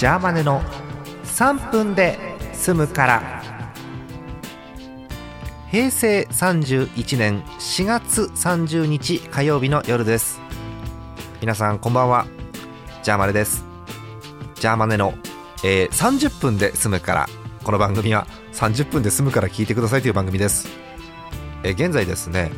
[0.00, 0.62] ジャーマネの
[1.24, 2.18] 3分で
[2.54, 3.42] 済むから。
[5.70, 10.40] 平成31年4月30日火曜日の夜です。
[11.42, 12.24] 皆さんこんばんは。
[13.02, 13.62] ジャーマネです。
[14.54, 15.12] ジャーマネの、
[15.64, 17.26] えー、30分で済むから。
[17.62, 20.66] この番組は30分で済むから聞いてくださいという番組です、
[21.62, 22.50] えー、現在ですね、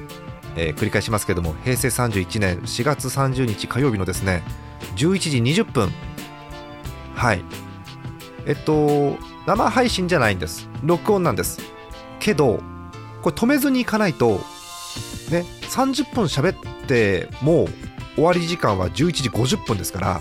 [0.54, 4.45] えー、繰り返しますけども平成31年4月30日火曜日のですね
[4.95, 5.90] 11時20分
[7.14, 7.44] はい。
[8.46, 9.16] えっと
[9.46, 10.68] 生配信じゃないんです。
[10.82, 11.61] 録音なんです。
[12.20, 12.61] けど
[13.22, 14.40] これ止めずにいかないと
[15.30, 17.68] ね30分喋ってもう
[18.14, 20.20] 終わり時間は11時50分ですから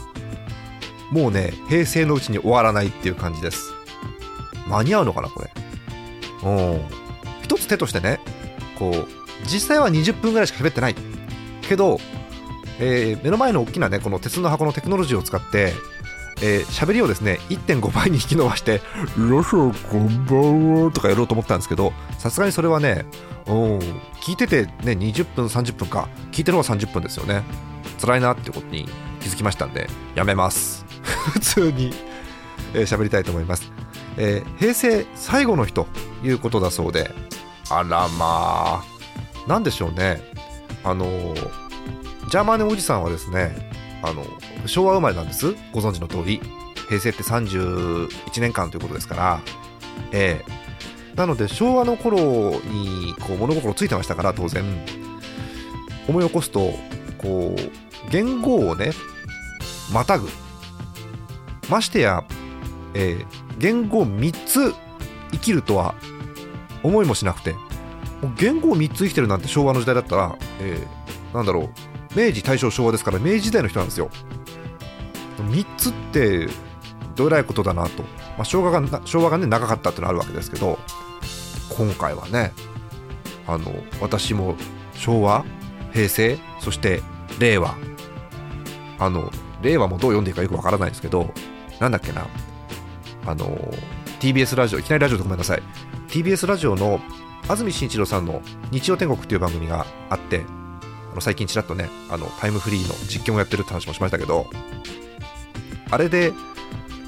[1.12, 3.74] もうね平成のうちに終わらないっていう感じです。
[4.68, 5.52] 間に合うのかなこれ？
[6.44, 6.82] うん。
[7.44, 8.20] 一つ手としてね
[8.80, 9.08] こう
[9.44, 10.96] 実際は20分ぐらいしか喋ってない。
[11.68, 12.00] けど、
[12.80, 15.74] えー、目の前の大きなねこの鉄の箱のテクノロジーを使って
[16.42, 18.82] えー、喋りをですね1.5倍に引き伸ばして
[19.18, 23.06] 「ロシアこんばんは」とかやろうと思ったんですけどさすがにそれはね
[23.46, 27.44] 聞いててね20分30分か聞いてるのが30分ですよね。
[28.00, 30.86] 辛いなってことに気づきましたんでやめます。
[31.34, 31.96] 普通に喋、
[32.74, 33.72] えー、りたいと思います、
[34.18, 35.88] えー、平成最後の日と
[36.24, 37.14] いうことだそうで
[37.70, 38.84] あらまあ。
[39.48, 40.22] なんでしょうね。
[40.84, 41.06] あの
[42.30, 43.71] ジャーマネおじさんはですね
[44.04, 44.26] あの
[44.66, 45.54] 昭和生まれなんです。
[45.72, 46.42] ご存知の通り。
[46.88, 48.10] 平成って31
[48.42, 49.42] 年間ということですから。
[50.12, 51.14] ええ。
[51.14, 54.64] ー、なので昭和の頃にこう物心ついてましたから当然。
[56.08, 56.74] 思い起こすと
[57.20, 58.92] こう言語をね
[59.94, 60.28] またぐ。
[61.70, 62.26] ましてや、
[62.94, 63.26] えー、
[63.58, 64.74] 言語3つ
[65.32, 65.96] 生きるとは
[66.84, 67.56] 思いもしなくて。
[68.38, 71.70] 言語3つ生きてるなんて昭和の時代だったら、えー、なんだろう。
[72.16, 74.10] 明治大正昭和ですから明治時代の人なんですよ。
[75.38, 76.48] 3つって
[77.16, 78.04] どえらいことだなと、
[78.38, 80.78] まあ、昭和が昭和がね長かったってのあるわけですけど
[81.76, 82.52] 今回はね
[83.48, 84.56] あの私も
[84.94, 85.46] 昭和
[85.94, 87.02] 平成そして
[87.40, 87.76] 令和。
[89.00, 89.32] あの
[89.64, 91.34] 令和もどう読んでいいかよくわからないですけど
[91.80, 92.28] なんだっけな。
[93.26, 93.58] あの
[94.20, 95.64] TBS ラジオいきなりラジオでごめんなさい。
[96.08, 97.00] TBS ラジオの
[97.48, 100.44] 安住紳一郎さんの「日曜天国」っていう番組があって
[101.12, 104.48] あの最近ちらっとねあのタイムフリーの実験をやってるって話もしましたけど
[105.90, 106.34] あれで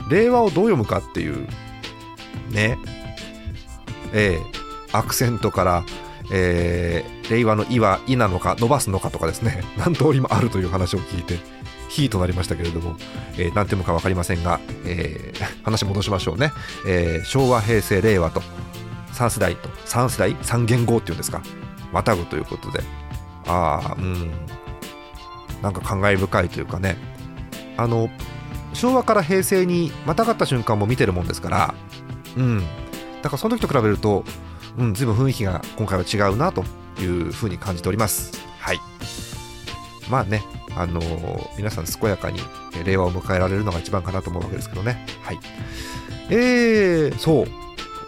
[0.10, 1.48] 令和をどう読むかっていう
[2.52, 2.78] ね
[4.14, 5.84] えー、アクセントから、
[6.32, 11.40] えー、令和の「い」は「い」なのか伸ばすのかとかですね 何通りもあるという話を聞いて
[11.90, 12.96] ヒーとなりましたけれども、
[13.38, 16.54] えー、何ていうのか分かりませんが、えー、話戻しましょうね、
[16.88, 18.42] えー、昭和平成令和と
[19.14, 21.42] 3世代と3世代3言語っていうんですか
[21.92, 22.82] またぐということで
[23.48, 24.32] ああうん。
[25.62, 26.98] なんか感慨深いというかね。
[27.78, 28.10] あの
[28.74, 31.76] 昭和から平成にまたがった瞬間も見てるもんですから。
[32.38, 32.60] うん。
[33.22, 34.24] だからその時と比べると
[34.78, 36.64] うん随分雰囲気が今回は違うなと
[37.00, 38.32] いうふうに感じております。
[38.60, 38.80] はい。
[40.10, 40.44] まあね
[40.76, 42.40] あのー、皆さん健やかに
[42.84, 45.06] 令和を迎えられるのが一番かなと思うわけですけどね。
[45.22, 45.40] はい。
[46.30, 47.48] えー、そう。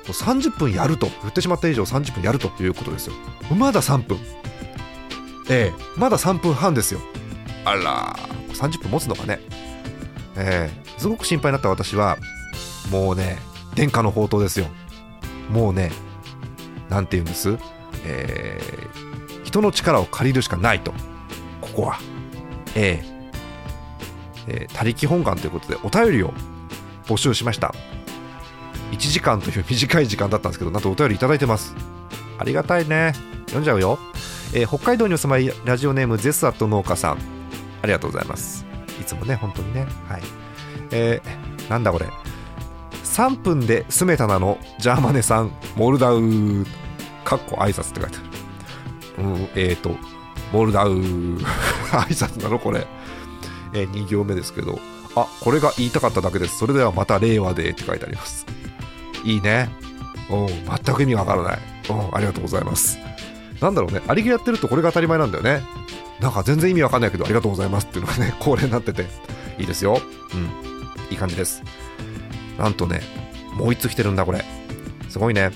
[0.08, 1.08] 30分やると。
[1.22, 3.14] 言ってしまった以上30分やるということですよ。
[3.56, 4.18] まだ3分。
[5.50, 7.00] ええまだ3分半ですよ。
[7.66, 8.16] あら。
[8.54, 9.40] 30分持つのかね。
[10.38, 12.18] ええすごく心配になった私は
[12.90, 13.38] もうね
[13.76, 14.68] 殿下の宝刀ですよ。
[15.50, 15.92] もうね
[16.90, 17.58] 何て言うんです？
[18.06, 20.94] えー、人の力を借りるしかないと。
[21.62, 22.00] ここは。
[22.76, 23.16] ええ。
[24.48, 26.34] えー、他力本願ということでお便りを
[27.06, 27.74] 募集しました。
[28.92, 31.76] 1時間という短い時間だったんですけどなんとお便りいただいてます。
[32.38, 33.14] ありがたいね。
[33.48, 33.98] 読んじゃうよ
[34.56, 37.18] えー、北海道にお住まいラジオネームゼスアット農家さん。
[37.82, 38.66] ありがとうございます。
[39.00, 39.86] いつもね本当にね。
[40.08, 40.22] はい。
[40.92, 42.06] えー、なんだこれ。
[43.04, 46.22] 3分で住めたなのジャーマネさんモルダウ
[47.26, 48.18] かっこ挨拶って書いて
[49.18, 49.28] ある。
[49.28, 49.96] うんえーと
[50.54, 50.94] モルダウ
[51.92, 52.88] 挨拶なのこれ、
[53.74, 54.80] えー、2行目ですけど。
[55.18, 56.58] あこれが言いたかっただけです。
[56.58, 58.46] それではまた令和でって書いてあります。
[59.24, 59.70] いいね。
[60.30, 61.60] お全く意味わからない。
[61.90, 62.98] おありがとうございます。
[63.62, 65.62] なんだろうね、ありげやってるとこれが当たり前なんだよね。
[66.20, 69.06] なんか全然意味わかんないけど、ありがとうございますっていうのがね、 恒例になってて、
[69.58, 70.02] いいですよ。
[70.34, 70.42] うん、
[71.12, 71.64] いい感じです。
[72.58, 73.02] なんとね、
[73.54, 74.44] もう1つ来てるんだ、これ。
[75.10, 75.52] すごいね。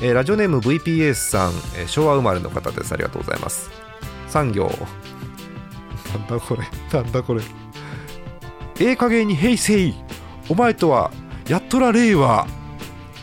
[0.00, 2.92] えー、ラジオネーム VPS さん、えー、昭和生まれの方です。
[2.92, 3.70] ありがとうございます。
[4.28, 4.70] 産業。
[6.12, 6.62] なんだこれ、
[6.92, 7.42] なんだこれ。
[8.80, 9.92] ええ加減に平成
[10.48, 11.10] お前とは
[11.48, 12.46] やっとら令和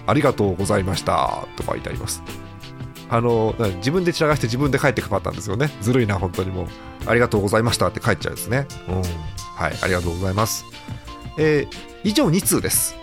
[0.06, 2.22] ありがとうございましたと書いてあります
[3.10, 5.70] あの自分で散らかして自分で帰ってくパターンですよね。
[5.82, 6.68] ずるいな本当にもう。
[7.08, 8.68] ありがとうございましたって帰っちゃうですね。
[8.90, 8.96] うん。
[9.56, 10.66] はいありがとうございます。
[11.38, 12.96] えー、以上2通です。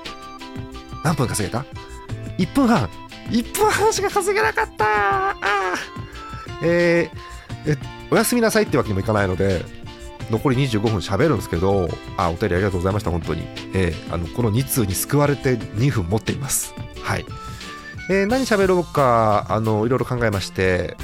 [1.05, 1.65] 何分稼げた
[2.39, 2.89] ?1 分半。
[3.31, 4.85] 1分半しか稼げなかった。
[5.31, 5.75] あ
[6.63, 7.79] えー、え
[8.11, 9.65] おやすみなさいってわけにもいかないので
[10.31, 13.43] 残り25分喋るんですけどあお便りありがとうございました本当に、
[13.75, 16.75] えー、あのこの2通に救われて2分持っています。
[17.03, 17.25] はい。
[18.09, 20.97] えー、何喋ろうかあのいろいろ考えまして、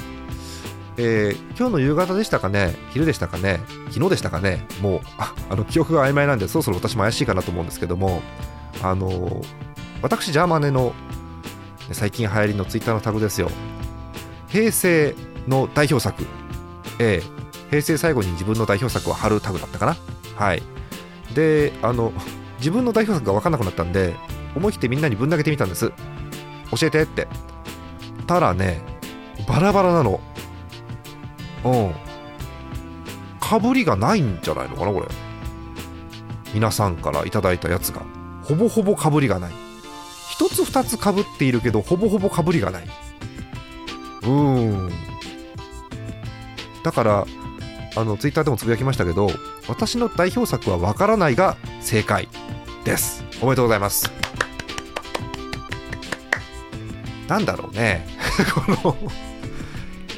[0.97, 2.75] えー、今日の夕方でしたかね？
[2.91, 3.61] 昼でしたかね？
[3.89, 4.65] 昨日でしたかね？
[4.81, 8.21] もうああの記憶が曖昧なんでそろそろ私も怪しいかなと思うんですけども
[8.83, 9.41] あの
[10.01, 10.93] 私ジャーマネの
[11.91, 13.49] 最近流行りのツイッターのタグですよ。
[14.49, 15.15] 平成
[15.47, 16.25] の代表作、
[16.99, 19.95] えー、平成最後に自分の代表作を貼るタグだったかな？
[20.35, 20.61] はい。
[21.33, 22.11] であの
[22.57, 24.15] 自分の代表作が分かんなくなったんで
[24.53, 25.93] 思い切ってみんなにぶん投げてみたんです。
[26.77, 27.27] 教えてって。
[28.27, 28.81] たらね
[29.47, 30.19] バラバラなの。
[31.63, 31.93] うん。
[33.39, 35.07] かぶりがないんじゃないのかなこれ。
[36.53, 38.01] 皆さんからいいたやつが。
[38.43, 39.51] ほぼほぼかぶりがない。
[40.29, 42.83] 一つ二つかぶっているけどほぼほぼかぶりがない。
[44.23, 44.91] うーん。
[46.83, 47.25] だから
[47.95, 49.29] あのツイッターでもつぶやきましたけど
[49.67, 52.27] 私の代表作はわからないが正解
[52.85, 53.23] です。
[53.41, 54.28] おめでとうございます。
[57.29, 58.05] なんだろうね
[58.53, 58.97] この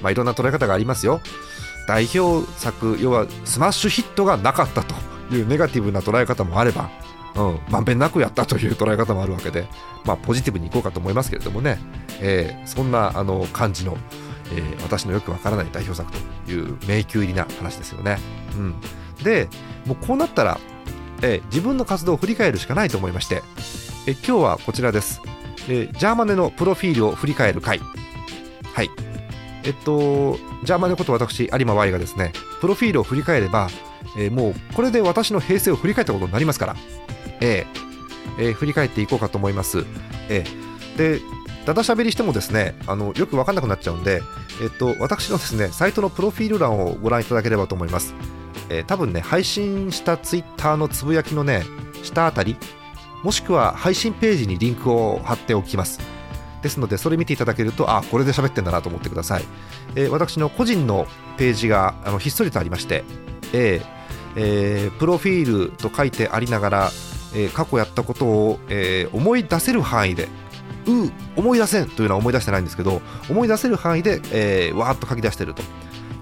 [0.01, 1.21] まあいろんな捉え方がありますよ
[1.87, 4.95] 代表作要はスマッシュヒットがなかったと
[5.31, 6.89] いうネガティブな捉え方もあれば
[7.35, 9.67] うんまんべんなくやったという捉え方もあるわけで、
[10.05, 11.79] まあ、ポジティブにいこうかと思いますけれどもね、
[12.19, 13.97] えー、そんなあの感じの、
[14.53, 16.11] えー、私のよくわからない代表作
[16.45, 18.17] という迷宮入りな話ですよね。
[18.55, 18.75] うん、
[19.23, 19.47] で
[19.85, 20.59] もうこうなったら、
[21.21, 23.43] えー、自分の活動を振り返るしかないと思いまして、
[24.07, 25.21] え今日はこちらです。
[25.67, 27.79] えー、ジャーマネのプロフィールを振り返る回。
[28.73, 28.89] はい。
[29.63, 33.69] えっとジャーマネこと私有馬 Y がですねプロフィールを振り返れば、
[34.17, 36.75] えー、もうこれで私の平成を振り返ったことになりますから、
[37.41, 39.85] えーえー、振り返っていこうかと思います、
[40.29, 41.21] えー、で
[41.65, 44.21] だだしゃべりしてもですねあのよく分かんなくなっちゃうんで、
[44.63, 48.15] えっと、私のですねサイトのプロフィール欄をご覧いただければと思います、
[48.69, 51.63] えー、多分ね配信したツイッターのつぶやきのね
[52.03, 52.57] 下あたり
[53.23, 55.99] もしくは配信ページにリンクを貼っておきます。
[56.61, 59.43] ですのでそれ見ていただけるとあこれで喋ってんだなと思ってください、
[59.95, 61.07] えー、私の個人の
[61.37, 63.03] ページがあのひっそりとありまして、
[63.51, 63.85] えー
[64.35, 66.91] えー、プロフィールと書いてありながら、
[67.35, 70.29] え、過去やったことを、え、思い出せる範囲で
[70.87, 75.63] う思い出せんというのは思い出してないんですけど思い出せる範囲で、えー、わーっと書き出してると。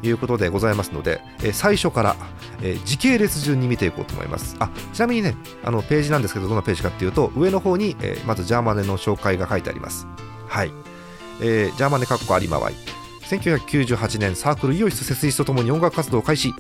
[0.02, 2.16] いうことでございますので、え、最初から、
[2.62, 4.56] え、時系列順に見ていこうと思います。
[4.60, 10.08] あちなみにねあのページなんですけどどのページかっていうと上の方に、え、まずジャーマネの紹介が書いてあります。
[10.48, 10.72] はい、
[11.42, 12.74] えー、ジャーマネかっこ有馬ワイ
[13.30, 16.54] 1998年サークルイオシス設立とともに音楽活動を開始。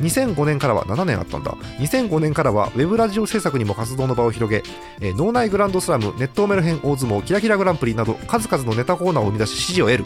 [0.00, 1.52] 2005年からは7年あったんだ。
[1.78, 4.62] 2005年からはウェブラジオ制作にも活動の場を広げ、
[5.00, 10.04] えー、脳内グランドスラムネットメルヘン大相撲キラキラグランプリなど数々のネタコーナーを生み出し支持を得る。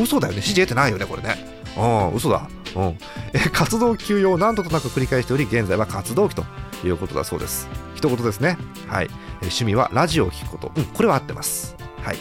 [0.00, 0.42] 嘘だよね。
[0.42, 1.36] 支持得てないよねこれね。
[1.76, 2.48] うん嘘だ。
[2.74, 2.98] うん。
[3.32, 6.44] え活動休養を何度となく繰り返しており現在は活動期と
[6.84, 7.68] いうことだそうです。
[7.94, 8.58] 一言ですね。
[8.88, 9.08] はい。
[9.42, 10.72] 趣味はラジオを聞くこと。
[10.76, 11.76] うんこれは合ってます。
[12.02, 12.16] はい。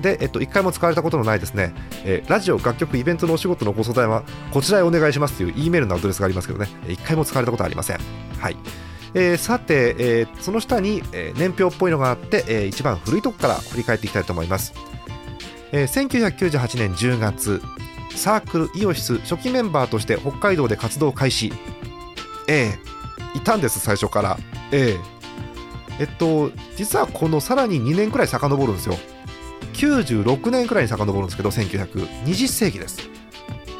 [0.00, 1.72] で、えっと、1回も使われたことのないですね、
[2.04, 7.98] え、ラジオ、楽曲、イベントのお仕事のご相談はこちらへお願いしますという E メールのアドレスがありますけどね、1回も使われたことはありません。
[8.38, 8.56] はい。
[9.14, 14.74] えー、さて、えー、その下に、え、年表っぽいのがあって、えー、一番古いとこから振り返っていきたいと思います。
[15.76, 17.60] えー、1998年10月
[18.14, 21.52] サークルイオシス初期メンバーとして北海道で活動開始。
[22.46, 22.78] え
[23.34, 24.38] えいたんです最初から。
[24.70, 24.96] ええ
[25.98, 28.94] えっと実はこのさらに2年くらい遡るんですよ。
[29.72, 33.00] 96年くらいに遡るんですけど1920世紀です、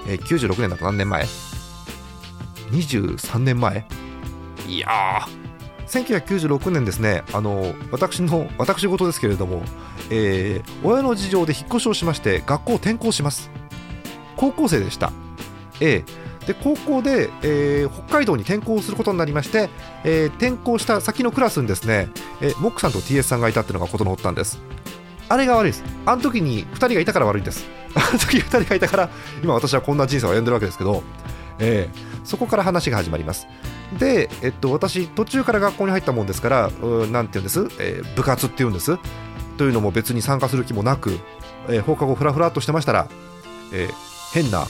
[0.09, 1.25] えー、96年だと何年前
[2.73, 3.87] ?23 年前？
[4.67, 5.44] いやー。
[5.87, 9.63] 1996年ですねあの私の私事ですけれども
[10.11, 13.51] えー、親の事情で引っ越しをしまして学校を転校します。
[14.37, 15.13] 高校生でした、
[15.81, 19.71] えー、で高校で、えー、北海道に転校することになりまして、
[20.03, 22.09] えー、転校した先のクラスにですね、
[22.41, 24.61] えー、モックさんと TS さんがいたっていうのが事の発端です。
[25.29, 25.85] あれが悪いです。
[26.05, 27.65] あの時に2人がいたから悪いんです。
[27.95, 29.11] あの時2人がいたから
[29.43, 31.03] 今私はこんな人生を歩んでるわけですけど、
[31.61, 33.47] えー、そこから話が始まります。
[33.99, 36.71] で、えっと、私途中から学校に入ったもんですから
[37.11, 38.99] 何て言うんです、えー、部活っていうんです？
[39.57, 41.19] というのも別に参加する気もなく、
[41.69, 43.09] えー、放課後ふらふらっとしてましたら、
[43.73, 43.93] えー、
[44.33, 44.67] 変な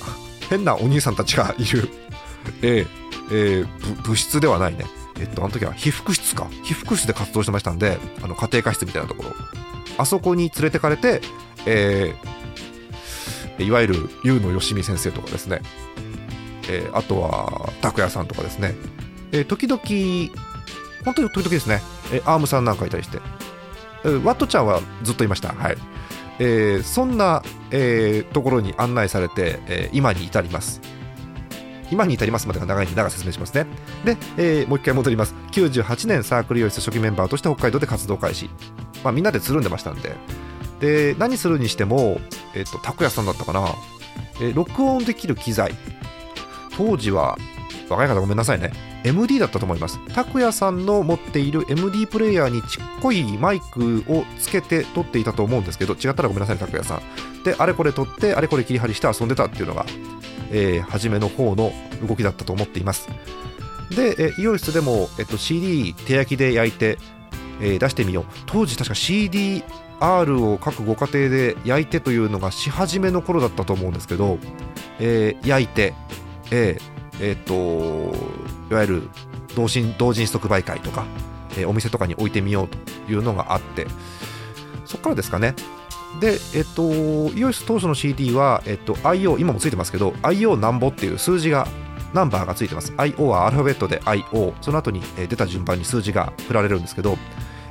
[0.51, 1.89] 変なお兄さんたちがいる、
[2.61, 2.87] えー
[3.31, 4.85] えー、部室ではないね。
[5.19, 6.49] えっとあの時は被服室か。
[6.65, 9.31] 被服室で活動してましたんであの家庭科室みたいなところ。
[9.97, 11.23] あそこに連れてかれて、
[11.67, 15.63] えー、いわゆる優のよしみ先生とかですね、
[16.69, 18.75] えー、あとは拓哉さんとかですね、
[19.35, 19.83] えー、時々
[21.05, 23.19] 本当に時々ですね、えアームさんなんかいたりして、
[24.05, 25.53] えワットちゃんはずっといました。
[25.53, 25.77] はい。
[26.39, 30.81] えー、そんな、えー、ところに案内されて、えー、今に至ります。
[31.91, 33.67] 今に至りますまでが長いんで長説明しますね。
[34.05, 35.35] で、えー、もう一回戻ります。
[35.53, 38.49] 98年サークル用室初期メンバーとして北海道で活動開始。
[39.03, 40.17] まあ、みんなでつるんでましたんで。
[40.81, 42.21] で、何するにしても、
[42.55, 43.69] えっ、と、拓也さんだったかな。
[44.41, 45.73] え、録音できる機材。
[46.77, 47.39] 当時は、
[47.89, 48.94] 若い方ごめんなさいね。
[49.05, 50.01] MD だったと思います。
[50.15, 57.43] 拓也さんの持っている MD プレイヤーにちっこいマイクをつけて撮っていたと思うんですけど、違ったらごめんなさい、拓也さん。
[57.45, 59.85] で、あれこれ撮って、あれこれ切り張りして遊んでたっていうのが、
[60.51, 61.73] えー、初めの方の
[62.07, 63.09] 動きだったと思っています。
[63.91, 66.99] で、えー、イオリスでも、えっと、CD 手焼きで焼いて、
[67.61, 68.25] えー、出してみよう。
[68.47, 69.63] 当時確か CDR
[70.41, 74.39] を各ご家庭で焼いてというのがし始めの頃だったと思うんですけど、
[74.99, 75.95] えー、焼いて、
[76.51, 77.55] えー、えっ、と
[78.71, 79.09] いわゆる
[79.55, 81.05] 同人同人即売会とか、
[81.57, 82.79] えー、お店とかに置いてみようと
[83.13, 83.87] いうのがあって
[84.85, 85.55] そこからですかね
[86.21, 86.93] で、えっ、と、
[87.37, 91.67] イオシス当初の CD は、えっ、と、IO、今もついてますけど、IO なんぼっていう数字が、
[92.13, 92.93] ナンバーがついてます。
[92.93, 97.19] IO はアルファベットで IO、その後に、出た順番に数字が振られるんですけど、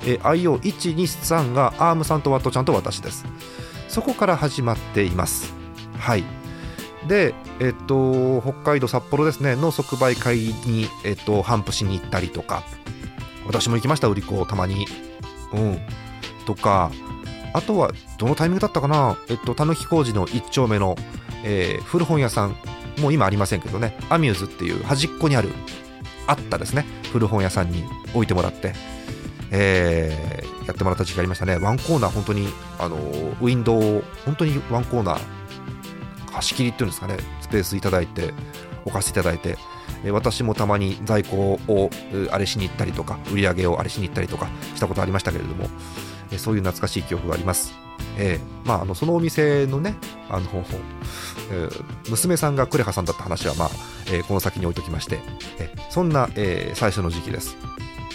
[0.05, 3.25] え IO123 がアームさんとワットちゃんと私です。
[3.87, 5.53] そこから始まっています。
[5.97, 6.23] はい。
[7.07, 12.63] で、えっと、北海道札幌ですね、の即売会に、えっと、頒布しに行ったりとか、
[13.45, 14.87] 私も行きました、売り子、たまに。
[15.53, 15.79] うん。
[16.45, 16.91] とか、
[17.53, 20.95] あとは、どのタイミングだったかな、えっと、たぬき工事の1丁目の、
[21.43, 22.55] えー、古本屋さん、
[22.99, 25.49] もう今ありませんけどね、アミューズっていう端っこにある、
[26.25, 27.83] あったですね、古本屋さんに
[28.13, 28.73] 置いてもらって、
[29.51, 31.57] えー、やってもらった時期ありましたね。
[31.57, 32.47] ワンコーナー、本当に、
[32.79, 35.42] あのウィンドウ、本当にワンコーナー、
[36.33, 38.33] 貸し切りっていうんですかねスペースいただいて
[38.85, 39.57] 置かせていただいて
[40.11, 41.89] 私もたまに在庫を
[42.31, 45.67] あれしに行ったりとか売り上げをあれしに行ったりとかしたことありましたけれども
[46.37, 47.73] そういう懐かしい記憶があります。
[48.17, 49.95] えーまあ、あのそのお店のね
[50.29, 50.45] あの、
[51.51, 53.69] えー、娘さんがクレハさんだった話は、まあ
[54.07, 55.19] えー、この先に置いときまして、
[55.59, 57.55] え、そんな、え、最初の時期です。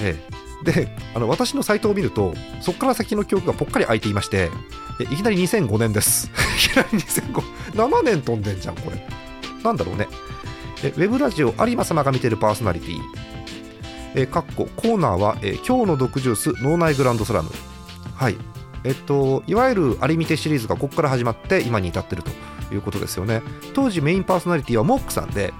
[0.00, 0.16] え、
[0.62, 4.50] であの私のサイトを見るとそこから先の記憶がぽっかり空いていまして
[5.04, 6.30] いきなり2005年です。
[6.56, 7.40] いきなり2005、
[7.72, 9.06] 7年飛んでんじゃん、これ。
[9.62, 10.08] なんだろうね。
[10.82, 13.00] えウェブラジオ有馬様が見てるパーソナリティ。
[14.14, 17.50] えかっこコーナーは、え今日の毒ジュース脳内グランドスラム。
[18.14, 18.36] はい。
[18.84, 22.30] えっと、いわゆる有見てシリーズがここから始まって今に至ってると
[22.74, 23.42] いうことですよね。
[23.74, 25.52] 当時メインパーソナリティはモックさんで、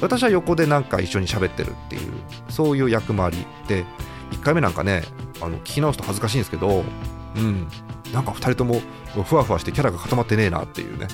[0.00, 2.12] 私は横でなんか一緒に喋ってるっていう、
[2.48, 3.84] そういう役回りで、
[4.32, 5.02] 1回目なんかね、
[5.40, 6.84] あの聞き直すと恥ずかしいんですけど、
[7.36, 7.68] うん、
[8.12, 8.80] なんか2人とも
[9.24, 11.06] ふわふわしてキャラが固まってねえなっていうね、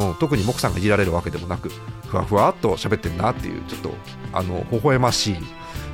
[0.00, 1.70] うん、特にモクさんがいじられるわけでもなく
[2.06, 3.94] ふわふわっと喋ってんなっていうちょっと
[4.32, 5.36] あの微笑ましい、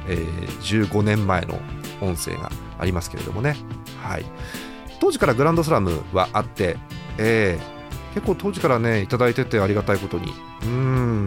[0.09, 1.59] えー、15年前の
[2.01, 3.57] 音声がありますけれどもね、
[4.03, 4.25] はい、
[5.01, 6.77] 当時からグランドスラムはあって、
[7.19, 10.33] えー、結構当時からね頂いててありがたいことに。
[10.63, 11.27] うん、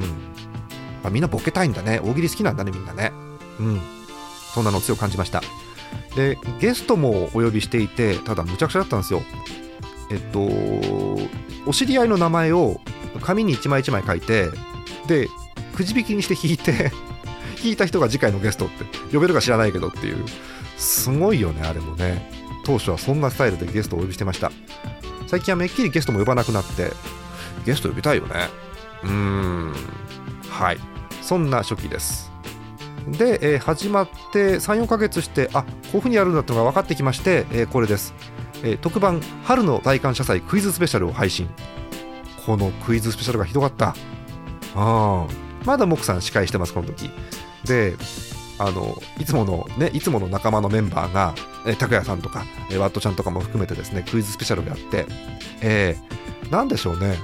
[1.01, 1.99] まあ、みんなボケたいんだね。
[2.03, 3.11] 大喜利好きなんだねみんなね。
[3.59, 3.81] うん。
[4.53, 5.41] そんなのを強く感じました。
[6.15, 9.23] でゲストもお呼びしていてただむちゃくちゃだったんですよ。
[10.11, 10.39] えっと
[11.65, 12.79] お知り合いの名前を
[13.21, 14.49] 紙に1枚1枚書いて
[15.07, 15.27] で
[15.75, 16.91] くじ引きにして引いて
[17.63, 20.25] 引いた人が次回のゲストって呼べるか知らないけどっていう。
[20.77, 22.29] すごいよねあれもね。
[22.65, 24.51] 当初はそんなスタイルでゲストをお呼びしてました。
[25.27, 26.91] 最近はめっきりゲストも呼ばなくなって
[27.65, 28.49] ゲスト呼びたいよね。
[29.03, 29.73] うーん。
[30.49, 30.79] はい。
[31.21, 32.32] そんな初期です。
[33.07, 38.13] で、えー、始まって34ヶ月してあこういうふうにやるんだってのが分かってきまして、えー、これです、
[38.63, 41.49] えー、特番春の大感謝祭クイズスペシャルを配信。
[42.45, 43.95] このクイズスペシャルがひどかった。
[44.75, 45.27] あ
[45.65, 47.09] まだモクさん司会してますこの時。
[47.65, 47.95] で
[48.59, 51.33] あのいつものねいつもの仲間のメンバーが、
[51.79, 55.05] 拓哉さんとか、えー、ワットちゃんとかも含めてですねクイズスペシャルをやって
[55.61, 57.17] えー、なんでしょうね。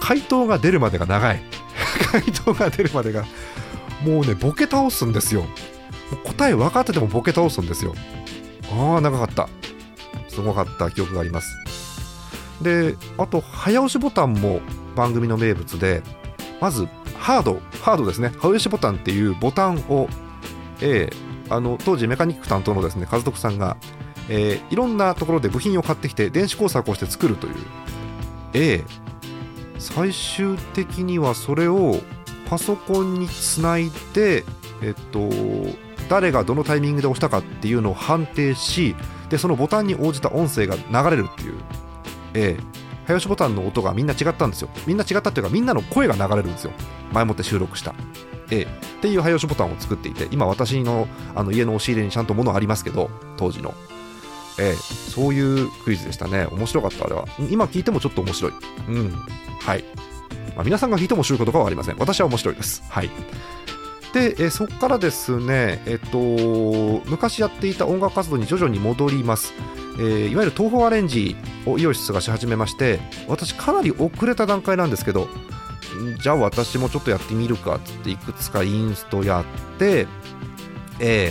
[0.00, 1.42] 回答が出るまでが長い。
[2.10, 3.24] 回答が出るまでが
[4.04, 5.44] もうねボケ倒すんですよ。
[6.24, 7.94] 答え分かっててもボケ倒すんですよ。
[8.72, 9.48] ああ長かった。
[10.28, 11.56] すごかった記憶があります。
[12.62, 14.60] であと早押しボタンも
[14.96, 16.02] 番組の名物で
[16.60, 18.32] まずハードハードですね。
[18.38, 20.08] 早押しボタンっていうボタンを、
[20.80, 23.76] えー、あの当時メカニック担当のですね和徳さんが、
[24.28, 27.54] えー、いろんなところで部品を買ってきて電子工作をして作るという、
[28.54, 28.84] えー、
[29.78, 32.00] 最終的にはそれを
[32.48, 34.44] パソコンにつないで、
[34.82, 35.28] えっと、
[36.08, 38.96] 誰がどのタイミングで押したかっていうのを判定し
[39.28, 41.54] でそのボタンに応じた音声が流れるっていう、
[42.34, 42.60] えー、
[43.06, 44.70] 早押しボタンの音がみんな違ったんですよ。
[44.86, 46.72] みんな違ったっていうかみんなの声が流れるんですよ。
[47.12, 47.94] 前もって収録した。
[48.50, 48.66] えっ
[49.02, 53.74] ていう早押しボタンを作っていて今私のあの家の押し入れにちゃんと物ありますけど当時の、
[54.58, 54.74] え。
[54.74, 56.46] そういうクイズでしたね。
[56.50, 57.26] 面白かったあれは。
[57.50, 58.52] 今聞いてもちょっと面白い。
[58.88, 59.12] うん。
[59.60, 59.84] はい、
[60.58, 61.96] まあ、皆さんが聞いても面白いことかはありません。
[61.98, 62.82] 私は面白いです。
[62.88, 63.10] はい。
[64.12, 66.18] で、えそこからですね、えっと、
[67.08, 69.52] 昔やっていた音楽活動に徐々に戻ります、
[69.98, 71.36] えー、いわゆる東宝アレンジ
[71.66, 75.28] をイオシスがし始めまして私かなり遅れた段階なんですけど
[76.22, 80.06] じゃあ私もちょっとやってみるかっていくつかインストやって、
[81.00, 81.30] え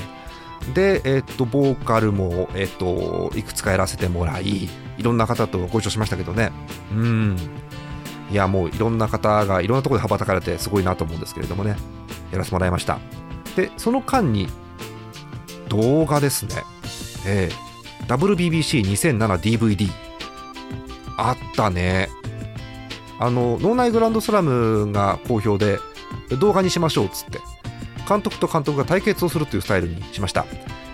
[0.61, 6.51] ー、で、えー、っとボーカルも、えー、っといくつかやらせてもらいいろんな方とご一緒しましたけどね。
[6.91, 7.37] うん。
[8.29, 11.75] いやもういろんな方がいろんなところで羽ばたかれてすごいなと思うんですけれどもね。
[12.31, 12.99] やらせてもらいました。
[13.55, 14.47] でその間に
[15.69, 16.63] 動画ですね。
[17.25, 19.89] えー、WBBC2007DVD
[21.17, 22.09] あったね。
[23.19, 25.79] あの脳内グランドスラムが好評で
[26.39, 27.39] 動画にしましょうっつって。
[28.07, 30.45] 監督と監督が対決をするというスタイルにしました。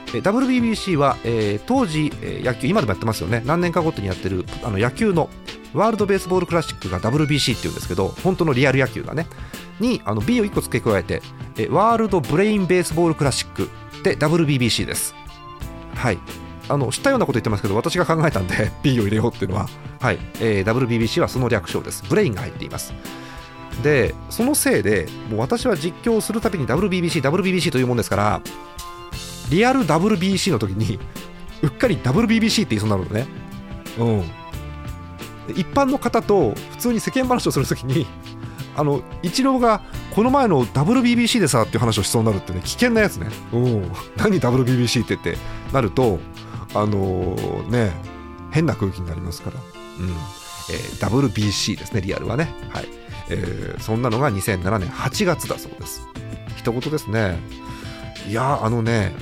[0.07, 3.43] WBBC は、えー、当時、えー、野球今でもやってますよね。
[3.45, 5.29] 何年かごとにやってるあの野球の
[5.73, 9.27] ワールドベースボールクラシックが WBC っていうんですけど本当のリアル野球がね
[9.79, 11.21] にあの B を1個付け加えて
[11.57, 13.69] えワールドブレインベースボールクラシック
[14.03, 15.15] で WBBC です。
[15.95, 16.19] はい。
[16.69, 19.67] あの知ったようなこと言ってますけど私が考えたんで B を入れようっていうのは、
[19.99, 20.19] はい。
[20.39, 22.03] えー、WBBC はその略称です。
[22.07, 22.93] ブレインが入っています。
[23.81, 28.41] でそのせいでもう私は実況するたびに WBBC、WBBC というもんですから
[29.49, 30.99] リアル WBC の時に
[31.63, 33.27] うっかり WBBC って言いそうになるのね。
[33.97, 34.42] うん。
[35.49, 38.07] 一般の方と普通に世間話をするときに
[38.75, 39.81] あのイチローが
[40.15, 43.27] この前の WBBC でさっていう話をしそうになるってね危険なやつね。
[43.51, 43.57] う。
[43.59, 45.37] ん何 WBBC ってって
[45.71, 46.19] なると
[46.73, 47.91] あのー、ね
[48.51, 49.57] 変な空気になりますから、
[49.99, 50.09] うん。
[50.69, 52.53] えー、WBC ですねリアルはね。
[52.69, 52.87] はい、
[53.29, 56.07] えー、そんなのが2007年8月だそうです。
[56.57, 57.37] 一言ですね。
[58.27, 59.13] いやあのね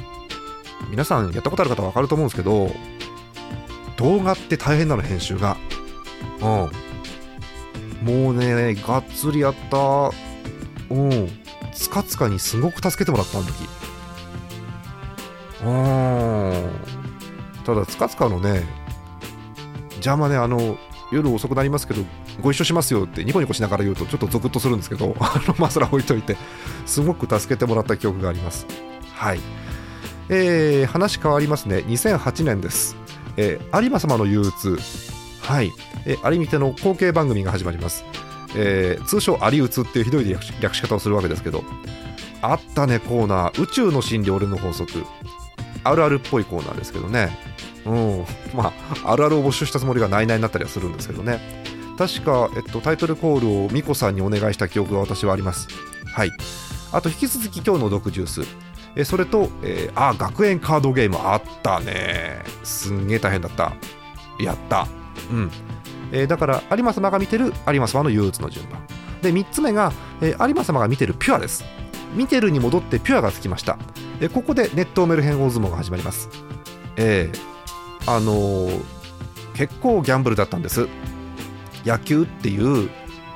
[0.89, 2.71] 皆さんやったことある方は分かると思うんですけど
[3.97, 5.57] 動画って大変なの編集が
[6.41, 8.23] うん。
[8.23, 10.11] もうねがっつりやった。
[10.89, 11.29] うん。
[11.73, 13.53] つかつかにすごく助けてもらったあの時
[15.63, 16.71] うん。
[17.63, 18.63] ただつかつかのね
[19.95, 20.77] 邪魔ねあの
[21.11, 22.03] 夜遅くなりますけど
[22.41, 26.37] ご一緒しますよってニコニコしながら言うとちょっとゾクッとするんですけど あのまあそれは置いといて
[26.85, 28.65] すごく助けてもらった記憶があります。
[29.13, 29.39] はい。
[30.29, 31.83] えー、話変わりますね。
[31.87, 32.95] 2008年です、
[33.35, 34.79] えー、有馬様の憂鬱。
[35.41, 35.71] はい、
[36.05, 38.05] え、有見ての後継番組が始まります、
[38.55, 41.63] えー、通称有鬱っていうひどい略し方をするわけですけど。
[42.41, 45.05] あったねコーナー宇宙の真理俺の法則。
[45.83, 47.37] あるあるっぽいコーナーですけどね。
[47.85, 48.25] うん。
[48.55, 48.73] ま
[49.03, 51.39] ああるあるを募集したつもりがないないになったりはするんですけどね。
[51.97, 55.67] 確か、えっと、タイトルコールをミコさんにお願いした記憶が私はあります。
[56.05, 56.31] はい。
[56.91, 58.41] あと引き続き今日の毒ジュース。
[58.95, 62.43] えそれと、えー、あ学園カードゲームあったね。
[62.63, 63.73] すんげえ大変だった。
[64.39, 64.87] やった。
[65.31, 65.51] うん、
[66.11, 68.81] えー、だから有馬様が見てる有馬様の憂鬱の順番。
[69.21, 71.63] で3つ目が、えー、有馬様が見てるピュアです。
[72.15, 73.77] 見てるに戻ってピュアがつきました、
[74.19, 76.29] えー、ここでネットメルヘン大相撲が始まります。
[76.97, 78.81] えー、あのー、
[79.53, 80.87] 結構ギャンブルだったんです。
[81.85, 82.89] 野球っていう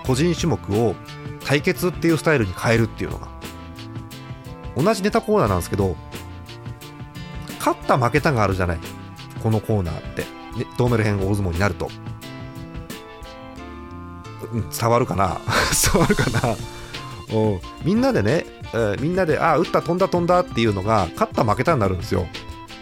[0.05, 0.95] 個人種目を
[1.43, 3.27] 対決っていうスタイルに変えるっていうのが。
[4.75, 5.95] 同じネタコーナーなんですけど
[7.59, 8.79] 勝った負けたがあるじゃない。
[9.41, 10.34] このコーナーって。
[10.55, 11.89] ね、ドーメル編大相撲になると、
[14.53, 15.39] うん、伝わるかな。
[15.93, 16.55] 伝わるかな。
[17.33, 17.59] うん。
[17.83, 22.27] みんなでね、えー、みんなでああ打った飛んだ飛んだっていうのが勝った負けたになるんですよ。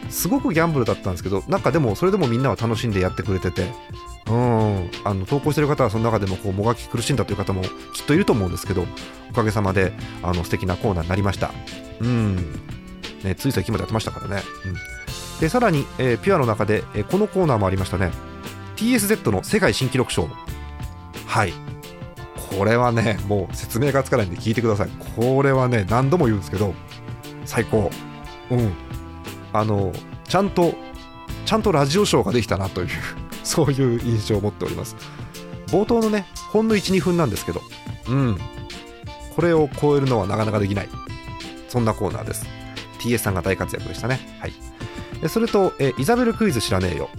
[0.09, 3.73] すごくギャンブルだったんですけどなんかでもそれでもみんなは楽しんでやってくれてて。
[4.27, 4.89] うん。
[5.03, 7.61] あの投稿してる方はその中でもこうもがき苦しんだという方も
[7.93, 8.85] きっといると思うんですけど
[9.29, 11.51] おかげさまであの素敵なコーナーになりました。
[11.99, 12.35] うん。
[13.23, 14.75] ねつい最近までやってましたからね、うん、
[15.43, 18.11] でさらに、えー、ピュアの中で、えー、このコーナーもありましたね。
[18.77, 20.29] TSZ の世界新記録賞。
[21.27, 21.51] はい。
[22.57, 24.89] これはねもう説明がつかないんで聞いてください。
[25.17, 26.73] これはね何度も言うんですけど
[27.43, 27.91] 最高。
[28.51, 28.71] うん。
[29.51, 29.91] あの
[30.23, 30.75] ちゃんと
[31.45, 32.87] ちゃんとラジオショーができたなという
[33.43, 34.95] そういう印象を持っております。
[35.67, 37.61] 冒頭のねほんの12分なんですけど。
[38.07, 38.37] うん。
[39.35, 40.89] これを超えるのはなかなかできない。
[41.67, 42.45] そんなコーナーです。
[43.01, 44.37] TS さんが大活躍でしたね。
[44.39, 44.72] はい。
[45.27, 47.09] それと、えイザベルクイズ知らねえよ、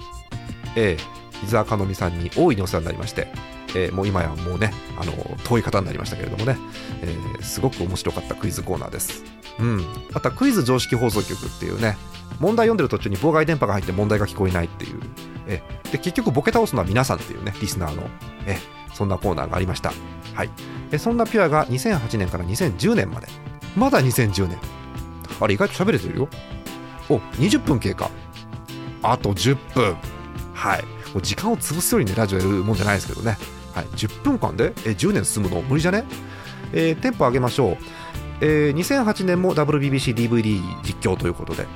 [0.76, 3.28] えー、伊沢かのみさんに大いにお世話になりまして、
[3.74, 5.12] えー、もう今やもうねあの
[5.44, 6.56] 遠い方になりましたけれどもね、
[7.02, 9.24] えー、すごく面白かったクイズコーナーです、
[9.58, 11.96] うん、あとクイズ常識放送局っていうね
[12.40, 15.00] 問題読んでる途中に妨害電波が入って問題が聞こえないっていう。
[15.46, 15.62] え
[15.92, 18.08] で結局ボケ倒すのは皆さんっていうねリスナーの
[18.46, 18.56] え
[18.92, 19.92] そんなコーナーがありました。
[20.34, 20.50] はい。
[20.90, 23.28] えそんなピュアが2008年から2010年まで。
[23.76, 24.58] まだ2010年。
[25.40, 26.28] あれ意外と喋れてるよ。
[27.08, 28.10] お20分経過。
[29.02, 29.96] あと10分。
[30.54, 30.82] はい。
[31.12, 33.36] もう時間を潰すようにねラジオやるもんじゃないですけどね。
[33.74, 33.86] はい。
[33.86, 34.72] 10分間で？
[34.84, 35.62] え10年進むの？
[35.62, 36.04] 無理じゃね？
[36.72, 37.76] えー、テンポ上げましょう、
[38.40, 41.66] えー、2008年も WBBCDVD 実況ということで。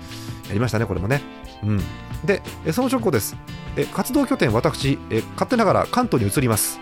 [0.48, 1.22] やりましたねこれもね。
[1.62, 1.80] うん。
[2.24, 3.36] でその直後です。
[3.76, 6.80] え活動拠点私え勝手ながら関東に移ります。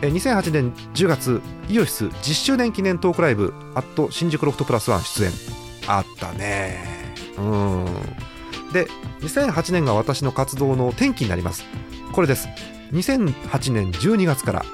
[0.00, 5.30] え2008年10月イオシス10周年記念トークライブアット新宿ロフトプラスワン出演。
[5.86, 7.03] あったね
[7.38, 7.84] うん。
[8.72, 8.86] で
[9.20, 11.64] 2008年が私の活動の転機になります。
[12.12, 12.48] これです。
[12.92, 14.64] 2008年12月から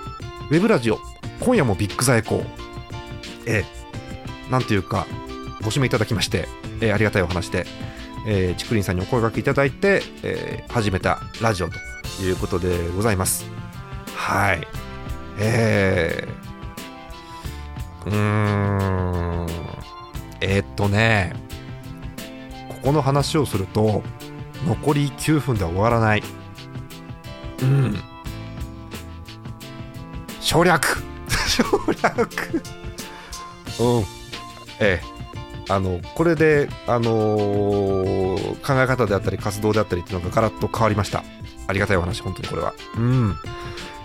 [0.51, 0.99] ウェブラジオ
[1.41, 2.47] 今夜もビッグザエコー
[3.47, 3.65] え。
[4.49, 5.07] ー、なんというか
[5.63, 6.49] ご指名いただきまして、
[6.81, 7.67] え、ありがたいお話で、
[8.27, 11.77] えー、ちくりんさんにお声掛けいただいて、えー、始めたラジオと
[12.23, 13.45] いうことでございます。
[14.15, 14.67] はい。
[15.39, 19.47] えー、うーん。
[20.41, 21.35] えー、っとね。
[22.81, 24.03] ここの話をすると
[24.67, 26.23] 残り9分では終わらない。
[27.63, 27.97] うん。
[30.41, 31.03] 省略。
[31.47, 31.65] 省
[32.03, 32.63] 略。
[33.81, 34.05] うん。
[34.81, 35.03] ええ。
[35.69, 41.23] あのこれで、あのー、考え方であったり活動であったりっていうのがガラッと変わりました。
[41.69, 42.75] ありがたいお話本当にこれは。
[42.97, 43.37] うん。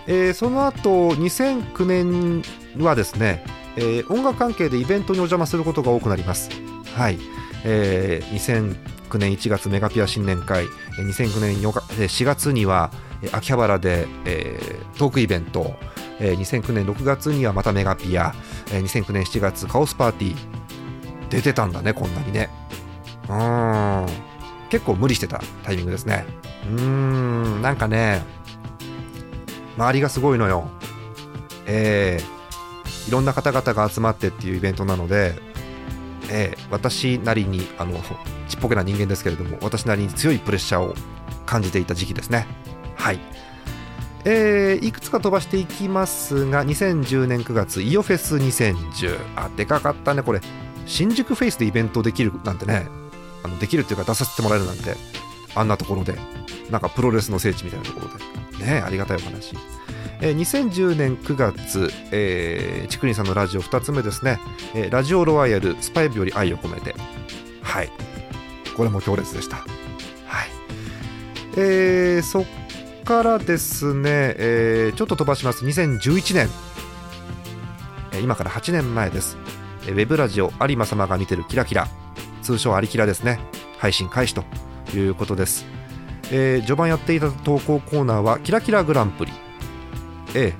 [0.06, 2.42] えー、その後2009年
[2.78, 3.44] はですね、
[3.76, 6.50] えー、音楽関係でイベントにお邪魔することが多くなります。
[6.94, 7.18] はい、
[7.64, 8.74] えー、
[9.08, 10.66] 2009年1月メガピア新年会
[10.98, 12.90] 2009年4月には
[13.32, 15.74] 秋葉原で、えー、トークイベント、
[16.18, 18.34] 2009年6月にはまたメガピア、
[18.66, 20.36] 2009年7月カオスパーティー
[21.30, 22.48] 出てたんだねこんなにね。
[23.28, 24.06] うん。
[24.70, 26.24] 結構無理してたタイミングですね。
[26.68, 27.62] うん。
[27.62, 28.22] なんかね
[29.76, 30.68] 周りがすごいのよ。
[31.66, 35.34] えー、いろんな方々が集まってっていうイベントなので、
[36.30, 38.00] えー、私なりにあの
[38.48, 40.94] ちっぽけな人間ですけれども私なりに強いプレッシャーを
[41.44, 42.46] 感じていた時期ですね。
[42.96, 43.20] はい。
[44.24, 50.40] えー、いくつか飛ばしていきますが2010年9月イオフェス2010あでかかったねこれ。
[50.86, 52.88] 新宿フェイスでイベントできるなんてね。
[53.44, 54.96] あのできるっていうか出させてもらえるなんて
[55.54, 56.18] あんなところで。
[56.70, 58.64] なんかプロレスの聖地みたいなところで。
[58.64, 59.54] ねありがたいお話。
[60.20, 64.38] えー、2010年9月、えー、ちくりんさんのラジオ2つ目ですね、
[64.74, 66.94] えー、ラジオロワイヤルスパイブより愛を込めて
[67.62, 67.90] はい
[68.76, 69.66] これも強烈でしたはい
[71.56, 72.44] えー、そっ
[73.06, 75.64] からですね、えー、ちょっと飛ばします。
[75.64, 76.48] 2011年、
[78.12, 79.38] えー、今から8年前です。
[79.86, 81.86] えー、ウェブラジオ有馬様が見てるキラキラ、
[82.42, 83.38] 通称アリキラですね。
[83.78, 84.42] 配信開始と
[84.92, 85.66] いうことです。
[86.32, 89.32] えー、序盤やっていた投稿コーナーはキラキラグランプリ。
[90.36, 90.54] え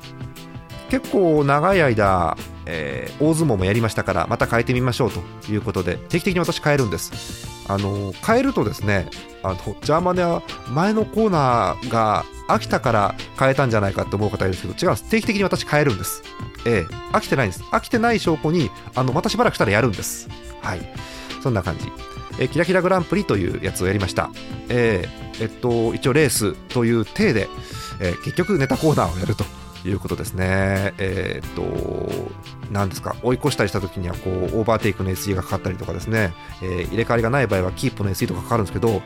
[0.89, 7.47] ー、結構長い間、えー、大相撲もやりましたからまた変えてみましょうということで定期的に私変えるんです。
[7.69, 9.09] あの変えるとですね
[9.43, 16.23] あのジャーマネは前のコーナーが飽きたから変えたんじゃないかと思う方いるんですけど違う定期的に私変えるんです。
[16.65, 16.95] ええ。
[17.13, 17.63] 飽きてないんです。
[17.65, 20.29] 飽きてない証拠にあのまたしばらくしたらやるんです。
[20.63, 20.81] はい。
[21.43, 21.91] そんな感じ。
[22.39, 24.31] えキラキラグランプリというやつをやりました。
[24.69, 27.49] えー、えっと一応レースという体で、
[28.01, 29.45] えー、結局ネタコーナーをやると。
[29.89, 30.95] いうことですね。
[30.99, 31.63] えー、っと、
[32.71, 39.03] 何ですか、追い越したりした時にはこうオーバーテイクの SE がかかったりとかですね、えー、入れ替わりがない場合はキープの SE とかかかるんですけど、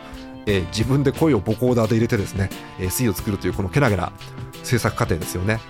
[0.47, 4.13] えー、自分で声をボコーダーで入れてですね、SE を作るというこのけなげな
[4.63, 5.61] 制作過程ですよね。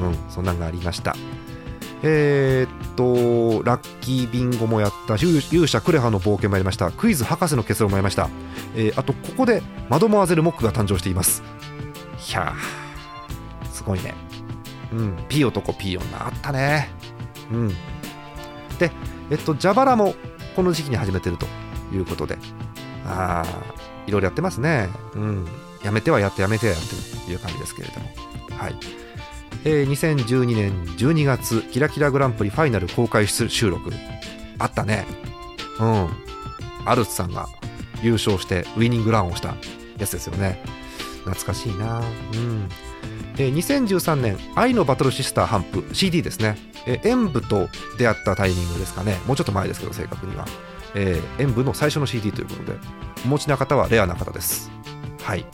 [0.00, 1.14] うん、そんなんがありました。
[2.02, 8.30] えー、っと、ラッキービンゴもやった、勇者クレハの冒険もやりました、クイズ博士の結論もやりました、
[8.74, 11.42] えー、あと、ここでマドモアゼルモックが誕生しています。
[12.16, 14.29] ひゃー、すごいね。
[14.92, 16.88] うん、P 男 P 女あったね。
[17.50, 17.68] うん。
[18.78, 18.90] で、
[19.30, 20.14] えっと、蛇腹も
[20.56, 21.46] この時期に始めてると
[21.92, 22.38] いうことで、
[23.06, 24.88] ああ、いろいろやってますね。
[25.14, 25.46] うん。
[25.84, 28.06] やめてはやってやめてはやってという感じですけれども。
[28.56, 28.74] はい。
[29.64, 33.92] えー、2012年12月、キラキラグランプリファイナル公開収録。
[34.58, 35.06] あったね。
[35.78, 36.08] うん。
[36.84, 37.48] アルツさんが
[38.02, 39.54] 優勝してウィニングランをした
[39.98, 40.62] やつですよね。
[41.24, 42.00] 懐かしいな。
[42.00, 42.02] う
[42.36, 42.68] ん。
[43.40, 46.58] えー、2013年、愛のバトルシスターハンプ CD ですね。
[46.86, 49.16] えー、演舞と出会ったタイミングですかね。
[49.26, 50.44] もうちょっと前ですけど、正確には。
[50.94, 52.78] えー、演舞の最初の CD ということで、
[53.24, 54.70] お持ちな方はレアな方です。
[55.22, 55.46] はい。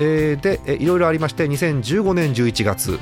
[0.00, 2.98] えー、で、えー、いろいろありまして、2015年11月、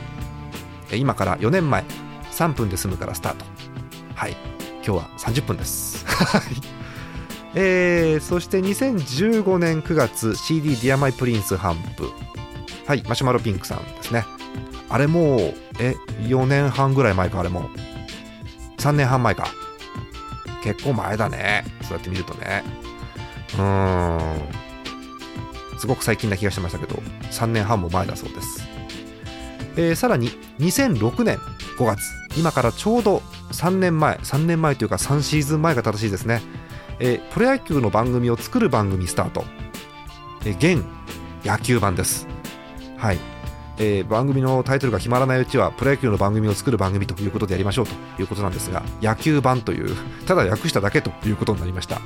[0.90, 1.84] えー、今から4年前、
[2.32, 3.44] 3分で済むからスタート。
[4.16, 4.32] はい。
[4.84, 6.04] 今日は30分です。
[6.08, 6.42] はい。
[7.54, 12.10] えー、そして2015年9月 CD「Dear My Prince ハンプ」
[12.86, 14.24] はいマシュマロピンクさんですね。
[14.88, 15.40] あれもう
[15.78, 17.68] え4年半ぐらい前かあれも。
[18.78, 19.48] 3年半前か。
[20.62, 21.64] 結構前だね。
[21.82, 22.62] そうやって見るとね。
[23.54, 24.72] うーん。
[25.78, 26.94] すごく最近な気がしてましたけど
[27.32, 28.64] 3年半も前だそうです、
[29.76, 31.38] えーさらに2006年
[31.76, 32.02] 5月。
[32.36, 36.40] 今からちょうど3年前3年前というか3シーズン前が正しいですね、
[37.00, 39.44] えープロ野球の番組を作る番組スタート、
[40.44, 40.84] えー現
[41.44, 42.28] 野球版です。
[43.02, 43.18] はい。
[43.78, 52.00] えー番組のタイトルが決まらないうちはプロ野球の番組を作る番組ということでやりましょうということなんですが野球版という ただ訳しただけということになりました、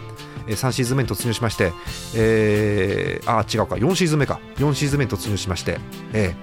[0.46, 1.72] えー3シーズン目に突入しまして、
[2.14, 4.40] えーあ違うか4シーズン目か。
[4.56, 5.78] 4シーズン目に突入しまして、
[6.14, 6.35] えー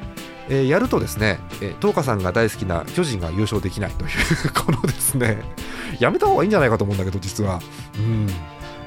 [0.49, 4.09] えーやるとですね、えー、東花さんが大好きな巨人が優勝できないという
[4.53, 5.41] このですね
[5.99, 7.59] やめた方がいいんじゃないかと思うんだけど実は。
[7.97, 8.27] うん。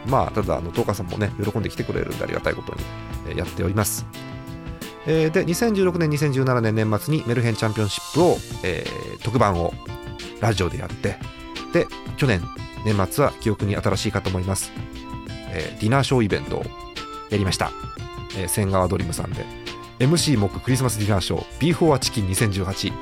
[0.06, 2.80] まあただあの東花さんもね喜んできてくれるんでありがたいことに、
[3.30, 4.06] えーやっております。
[5.06, 9.72] えーで2016年2017年年末にメルヘンチャンピオンシップを、えー特番を
[10.40, 11.16] ラジオでやって
[11.72, 12.42] で去年
[12.84, 14.70] 年末は記憶に新しいかと思います、
[15.50, 16.64] えーディナーショーイベントを
[17.30, 17.70] やりました、
[18.36, 19.44] えー千川ドリームさんで。
[19.98, 22.92] MC モッククリスマスディナーショー B4 はチキン2018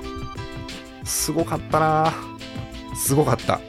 [1.04, 2.12] すごかったな
[2.94, 3.60] すごかった。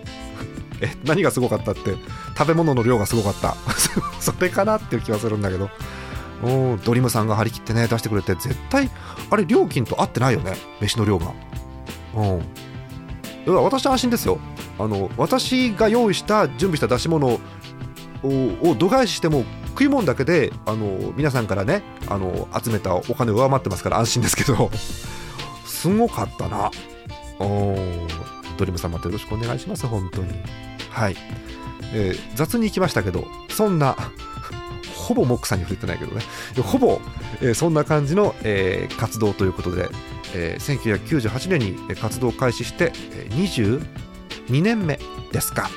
[0.82, 1.96] え何がすごかったって
[2.38, 3.56] 食べ物の量がすごかった。
[4.22, 5.70] それかなっていう気はするんだけど。
[6.44, 8.90] うんドリムさんが張り切ってね出してくれて絶対
[9.30, 11.34] あれ料金と合ってないよね飯の量が。
[12.16, 12.40] うん。
[12.40, 14.40] だから私は安心ですよ。
[14.78, 17.40] あの私が用意した準備した出し物
[18.24, 24.72] を度外視しても食い物だけであの皆さんからねあの集めたお金を上回ってますから安心ですけど。
[25.66, 26.72] すごかったな。
[27.40, 28.08] うん
[28.58, 30.30] ドリムさんまたよろしくお願いします本当に。
[30.90, 31.18] はい、
[31.94, 33.96] えー雑に行きましたけどそんな
[35.06, 36.22] ほぼモックさんに触れてないけどね。
[36.64, 37.00] ほぼ、
[37.42, 39.88] えーそんな感じの、えー活動ということで、
[40.34, 43.80] えー1998年に活動開始して、えー
[44.50, 45.00] 22年目
[45.32, 45.70] ですか。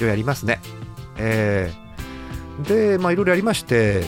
[0.00, 0.60] ようやりますね。
[1.18, 1.90] えー
[2.66, 4.02] でまあいろいろやりまして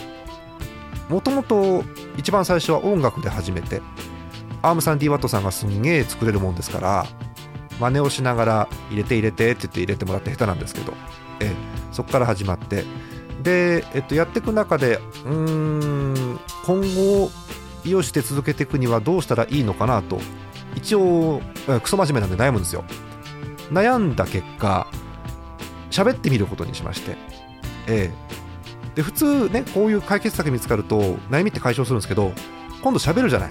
[1.09, 1.85] もともと
[2.19, 3.81] 一番最初は音楽で始めて
[4.61, 7.07] アームさん d ワットさんがすんげえ作れるもんですから
[7.81, 10.93] 真似をしながら入れて入れてって言って入れてもらって下手なんですけど、
[11.41, 11.51] え
[11.91, 12.85] そこから始まって
[13.43, 17.31] で、えっと、やっていく中でうーん今後
[17.85, 20.21] イオシで続けていくにはどうしたらいいのかなと。
[20.75, 22.85] 一応えークソ真面目なんで悩むんですよ。
[23.71, 24.87] 悩んだ結果
[25.91, 27.17] 喋ってみることにしまして。
[27.87, 28.95] ええ。
[28.95, 31.01] で普通ねこういう解決策見つかると
[31.31, 32.33] 悩みって解消するんですけど
[32.83, 33.51] 今度喋るじゃない。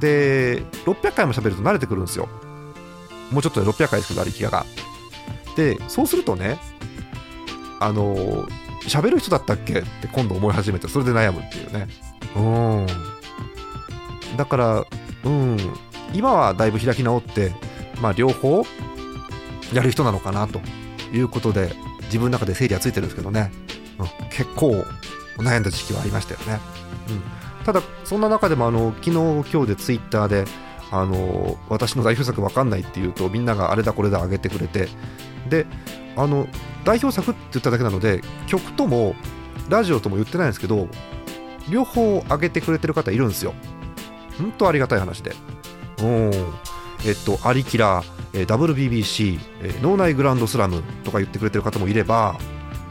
[0.00, 2.28] で600回も喋ると慣れてくるんですよ。
[3.30, 4.50] もうちょっとで600回ですけどありきが。
[4.50, 4.66] が
[5.56, 6.58] でそうするとね
[7.80, 8.46] あの
[8.88, 9.80] 喋る人だったっけ？
[9.80, 11.86] って今度思い始めてそれで悩むっていうね。
[12.36, 12.86] うん。
[14.36, 14.86] だから
[15.24, 15.56] うん。
[16.14, 17.52] 今はだいぶ開き直って
[18.00, 18.64] まあ両方
[19.74, 20.58] やる人なのかなと
[21.12, 21.70] いうことで
[22.04, 23.52] 自分の中で整理はついてるんですけどね、
[23.98, 24.86] うん、結構
[25.36, 26.60] 悩んだ時期はありましたよね、
[27.10, 30.46] うん、ただそんな中でもあの昨日今日でツイッターで
[30.90, 34.88] あの私の代表作わかんないっていうとみんながあれだこれだ上げてくれて
[35.48, 35.66] で
[36.16, 36.46] あの
[36.84, 39.14] 代表作って言っただけなので曲とも
[39.68, 40.88] ラジオとも言ってないんですけど
[41.70, 43.54] 両方上げてくれてる方いるんですよ。
[44.38, 45.32] 本当ありがたい話で。
[46.02, 46.30] うん。
[47.06, 52.38] えっとアリキラ、えー WBBC、えー脳内グランドスラムとか言ってくれてる方もいれば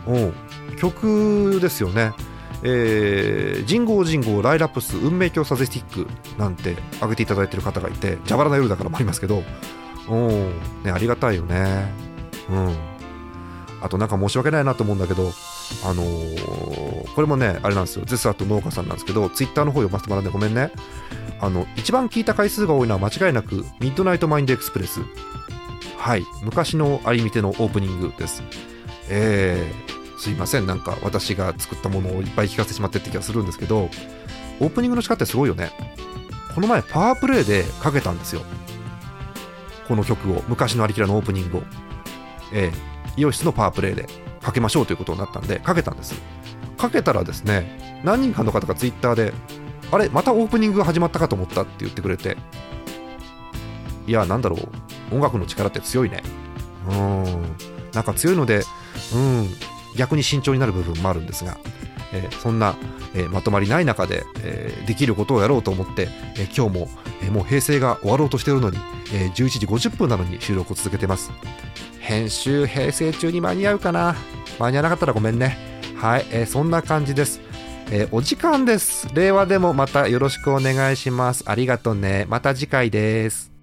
[0.07, 0.33] うん。
[0.77, 2.13] 曲ですよね。
[2.63, 6.07] えー、人号人号ライラプス運命鏡サゼスティック
[6.39, 9.43] なんて上げていただいてる方がいて蛇腹な夜だからもありますけど
[10.10, 10.53] うん。
[10.83, 12.06] ねありがたいよね。
[12.49, 12.75] うん。
[13.81, 15.31] あとなんか申し訳ないなと思うんだけど
[15.86, 18.05] あのーこれもねあれなんですよ。
[18.05, 20.71] ゼスアと農家さんなんですけどツイッターの方読ませてもらうんでごめんね。
[21.39, 25.01] あの一番聞いた回数が多いのは間違いなくミッドナイトマインドエクスプレス。
[25.97, 26.23] はい。
[26.43, 28.43] 昔の有見てのオープニングです。
[29.10, 30.67] えー、すいません。
[30.67, 33.89] なんか私が作ったものをいっぱい聞かせてしまってって気がするんですけど
[34.60, 35.71] オープニングの仕方ってすごいよね。
[36.55, 38.41] この前パワープレイでかけたんですよ。
[39.88, 40.43] この曲を。
[40.47, 41.63] 昔のアリキラのオープニングを。
[42.53, 44.07] えー、イオシスのパワープレイで
[44.41, 46.15] かけましょうということになったんでかけたんです。
[46.77, 49.33] かけたらですね何人かの方がツイッターで
[49.91, 52.38] あれまたオープニングが始まったかと思ったって言ってくれて
[54.05, 54.57] いやなんだろ
[55.12, 56.21] う音楽の力って強いね。
[56.89, 57.23] うん。
[57.93, 58.63] なんか強いので
[59.13, 59.47] うん
[59.95, 61.57] 逆に慎重になる部分もあるんですが、
[62.13, 62.75] えーそんな、
[63.15, 66.07] えーまとまりない中で、えーできることをやろうと思って、
[66.38, 66.89] え今日も、
[67.23, 68.77] えもう平成が終わろうとしているのに、
[69.13, 71.31] えー11時50分なのに収録を続けてます。
[72.07, 74.15] 編集平成中に間に合うかな。
[74.59, 75.57] 間に合わなかったらごめんね。
[75.97, 77.41] はい、えーそんな感じです。
[77.91, 79.09] えーお時間です。
[79.13, 81.43] 令和でもまたよろしくお願いします。
[81.45, 82.25] ありがとうね。
[82.29, 83.56] また次回です。